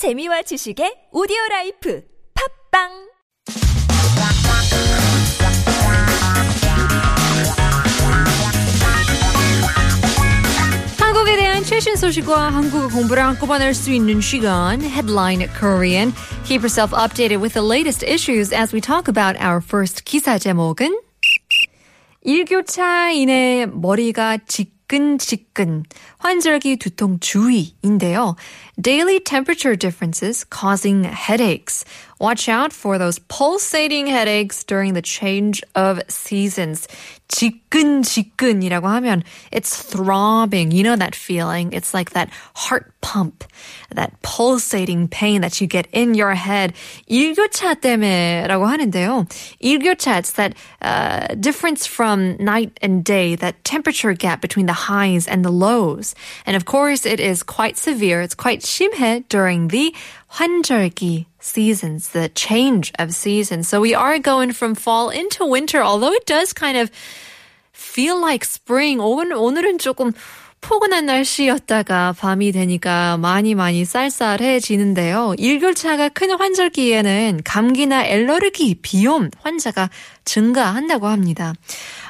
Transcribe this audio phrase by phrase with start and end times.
[0.00, 2.02] 재미와 지식의 오디오 life
[2.72, 2.88] 팟빵
[10.98, 16.14] 한국에 대한 최신 소식과 한국어 공부를 한꺼번에 할수 있는 시간 Headline Korean.
[16.46, 20.98] Keep yourself updated with the latest issues as we talk about our first 기사 제목은
[22.22, 24.38] 일교차로 인해 머리가
[24.90, 25.84] 지끈지끈
[26.18, 28.34] 환절기 두통 주의인데요.
[28.80, 31.84] Daily temperature differences causing headaches.
[32.19, 36.87] Watch out for those pulsating headaches during the change of seasons.
[37.27, 40.71] 지끈지끈이라고 하면 it's throbbing.
[40.71, 41.73] You know that feeling.
[41.73, 43.43] It's like that heart pump,
[43.93, 46.73] that pulsating pain that you get in your head.
[47.09, 49.27] 일교차 때문에라고 하는데요.
[49.59, 55.27] 일교차, it's that uh, difference from night and day, that temperature gap between the highs
[55.27, 56.15] and the lows.
[56.45, 58.21] And of course, it is quite severe.
[58.21, 59.93] It's quite 심해 during the
[60.31, 63.67] 환절기 seasons, the change of seasons.
[63.67, 66.91] So we are going from fall into winter, although it does kind of
[67.71, 68.99] feel like spring.
[68.99, 70.13] 오늘, 오늘은 조금
[70.60, 75.34] 포근한 날씨였다가 밤이 되니까 많이 많이 쌀쌀해지는데요.
[75.38, 79.90] 일교차가 큰 환절기에는 감기나 엘러르기, 비염 환자가
[80.24, 81.54] 증가한다고 합니다.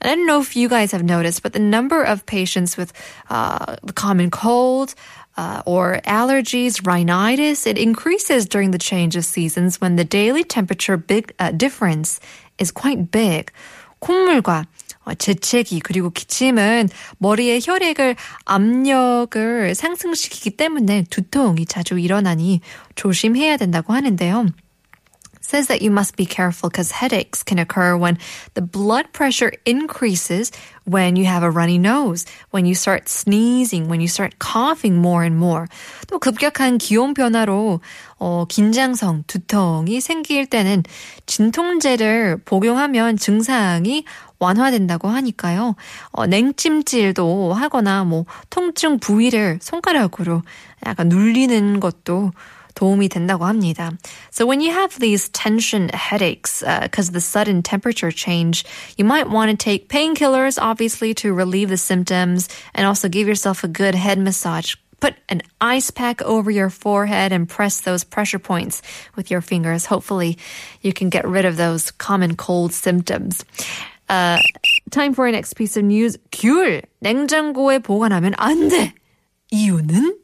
[0.00, 2.92] I don't know if you guys have noticed, but the number of patients with
[3.28, 4.94] uh, the common cold,
[5.36, 10.96] uh, or allergies, rhinitis, it increases during the change of seasons when the daily temperature
[10.96, 12.20] big uh, difference
[12.58, 13.52] is quite big.
[14.00, 14.66] 콧물과
[15.14, 22.60] 재채기 그리고 기침은 머리의 혈액을 압력을 상승시키기 때문에 두통이 자주 일어나니
[22.94, 24.46] 조심해야 된다고 하는데요.
[25.46, 28.18] Says that you must be careful because headaches can occur when
[28.54, 30.50] the blood pressure increases
[30.84, 35.22] when you have a runny nose, when you start sneezing, when you start coughing more
[35.22, 35.66] and more.
[36.08, 37.80] 또 급격한 기온 변화로
[38.18, 40.82] 어, 긴장성, 두통이 생길 때는
[41.26, 44.04] 진통제를 복용하면 증상이
[44.38, 45.76] 완화된다고 하니까요.
[46.10, 50.42] 어, 냉찜질도 하거나 뭐 통증 부위를 손가락으로
[50.86, 52.32] 약간 눌리는 것도
[52.75, 53.91] 도움이 된다고 합니다.
[54.29, 58.65] So when you have these tension headaches because uh, of the sudden temperature change,
[58.97, 63.63] you might want to take painkillers obviously to relieve the symptoms and also give yourself
[63.63, 64.75] a good head massage.
[64.99, 68.83] Put an ice pack over your forehead and press those pressure points
[69.15, 69.85] with your fingers.
[69.85, 70.37] Hopefully,
[70.81, 73.43] you can get rid of those common cold symptoms.
[74.07, 74.37] Uh,
[74.91, 76.17] time for our next piece of news.
[76.31, 78.93] 귤 냉장고에 보관하면 안 돼.
[79.51, 80.15] 이유는?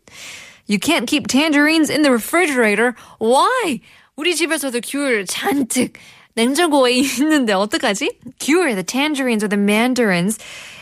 [0.68, 2.96] You can't keep tangerines in the refrigerator.
[3.20, 3.82] Why?
[4.18, 5.94] 우리 집에서도 귤 잔뜩
[6.36, 8.20] 냉장고에 있는데 어떡하지?
[8.40, 10.38] 귤, the tangerines or the mandarins.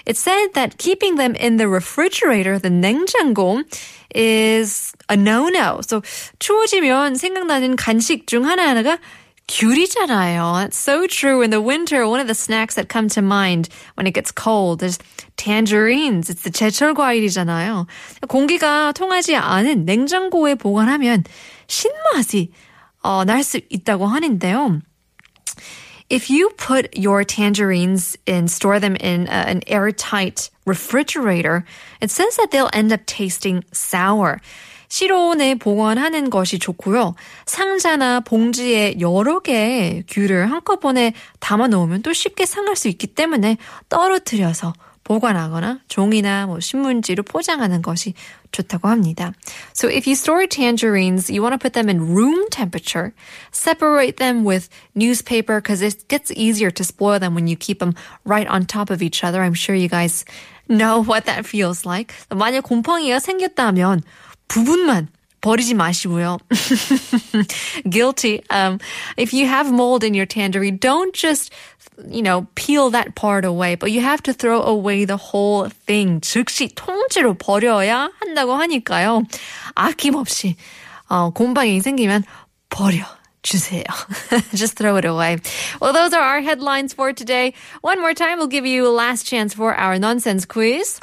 [0.05, 3.63] It said that keeping them in the refrigerator, the 냉장고,
[4.13, 5.81] is a no-no.
[5.81, 6.01] So
[6.39, 8.99] 추워지면 생각나는 간식 중 하나하나가
[9.49, 10.65] 귤이잖아요.
[10.65, 11.41] It's so true.
[11.41, 14.81] In the winter, one of the snacks that come to mind when it gets cold
[14.81, 14.97] is
[15.37, 16.29] tangerines.
[16.29, 17.85] It's the 제철 과일이잖아요.
[18.27, 21.23] 공기가 통하지 않은 냉장고에 보관하면
[21.67, 22.51] 신맛이
[23.03, 24.81] 어, 날 수 있다고 하는데요.
[26.09, 31.65] If you put your tangerines and store them in uh, an airtight refrigerator,
[32.01, 34.39] it says that they'll end up tasting sour.
[34.90, 37.14] 실온에 보관하는 것이 좋고요.
[37.46, 43.56] 상자나 봉지에 여러 개의 귤을 한꺼번에 담아 놓으면 또 쉽게 상할 수 있기 때문에
[43.88, 44.74] 떨어뜨려서
[45.04, 48.14] 보관하거나 종이나 뭐 신문지로 포장하는 것이
[48.52, 49.32] 좋다고 합니다.
[49.74, 53.12] So if you store tangerines, you want to put them in room temperature.
[53.52, 57.94] Separate them with newspaper because it gets easier to spoil them when you keep them
[58.24, 59.42] right on top of each other.
[59.42, 60.24] I'm sure you guys
[60.68, 62.14] know what that feels like.
[62.30, 64.02] 만약 곰팡이가 생겼다면
[64.49, 65.09] 부분만
[65.41, 66.39] 버리지 마시고요.
[67.89, 68.41] Guilty.
[68.49, 68.79] Um,
[69.17, 71.53] if you have mold in your tangerine, don't just
[72.09, 76.19] you know, peel that part away, but you have to throw away the whole thing.
[76.21, 79.23] 즉시 통째로 버려야 한다고 하니까요.
[79.75, 80.55] 아낌없이
[81.09, 82.23] 어, 곰팡이 생기면
[82.69, 83.05] 버려.
[83.45, 83.83] 주세요.
[84.55, 85.37] Just throw it away.
[85.79, 87.53] Well, those are our headlines for today.
[87.81, 90.97] One more time, we'll give you a last chance for our nonsense quiz.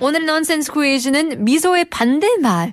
[0.00, 2.72] 오늘 nonsense 퀴즈는 미소의 반대말은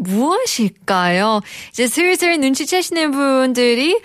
[0.00, 1.40] 무엇일까요?
[1.70, 4.00] 이제 슬슬 눈치채시는 분들이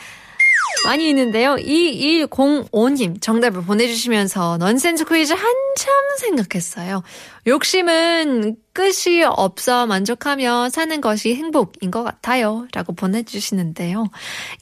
[0.86, 1.56] 많이 있는데요.
[1.56, 7.04] 2105님 정답을 보내주시면서 넌센스 퀴즈 한참 생각했어요.
[7.48, 12.68] 욕심은 끝이 없어 만족하며 사는 것이 행복인 것 같아요.
[12.74, 14.08] 라고 보내주시는데요.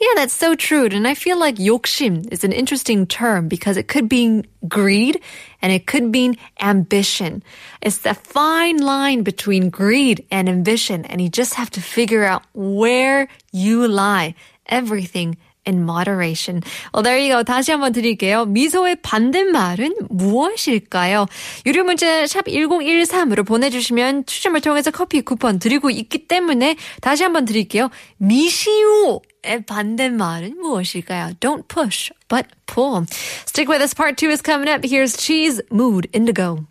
[0.02, 0.86] Yeah, that's so true.
[0.86, 5.22] And I feel like 욕심 is an interesting term because it could be greed
[5.62, 7.44] and it could mean ambition.
[7.82, 12.44] It's that fine line between greed and ambition and you just have to figure out
[12.54, 14.36] where you lie.
[14.68, 15.38] Everything
[15.68, 16.64] in moderation.
[16.94, 17.44] Well, there you go.
[17.44, 18.46] 다시 한번 드릴게요.
[18.46, 21.28] 미소의 반대말은 무엇일까요?
[21.66, 27.90] 유료 문자 샵 1013으로 보내주시면 추첨을 통해서 커피 쿠폰 드리고 있기 때문에 다시 한번 드릴게요.
[28.18, 31.34] 미시오의 반대말은 무엇일까요?
[31.40, 33.06] Don't push, but pull.
[33.46, 33.94] Stick with us.
[33.94, 34.86] Part two is coming up.
[34.86, 36.66] Here's Cheese Mood Indigo.